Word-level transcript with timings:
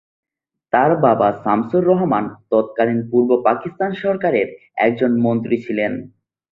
তার 0.73 0.91
বাবা 1.05 1.27
শামসুর 1.41 1.83
রহমান 1.91 2.25
তৎকালীন 2.51 2.99
পূর্ব 3.11 3.29
পাকিস্তান 3.47 3.91
সরকারের 4.03 4.47
একজন 4.77 5.11
মন্ত্রী 5.25 5.55
ছিলেন। 5.65 5.91